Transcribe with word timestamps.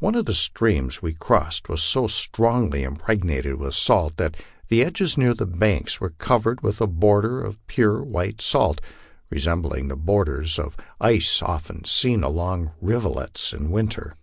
One 0.00 0.16
of 0.16 0.24
the 0.26 0.34
streams 0.34 1.02
we 1.02 1.14
crossed 1.14 1.68
was 1.68 1.84
so 1.84 2.08
strongly 2.08 2.82
impregnated 2.82 3.60
with 3.60 3.74
salt 3.74 4.16
that 4.16 4.36
the 4.66 4.82
edges 4.84 5.16
near 5.16 5.34
the 5.34 5.46
banks 5.46 6.00
were 6.00 6.10
covered 6.10 6.62
with 6.62 6.80
a 6.80 6.88
border 6.88 7.40
of 7.40 7.64
pure 7.68 8.02
white 8.02 8.40
salt, 8.40 8.80
re 9.30 9.38
sembling 9.38 9.86
the 9.86 9.94
borders 9.94 10.58
of 10.58 10.76
ice 11.00 11.40
often 11.40 11.84
seen 11.84 12.24
along 12.24 12.72
rivulets 12.80 13.52
in 13.52 13.70
winter. 13.70 14.16